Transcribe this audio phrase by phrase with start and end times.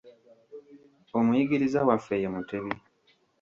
[1.17, 2.73] Omuyigiriza waffe ye Mutebi.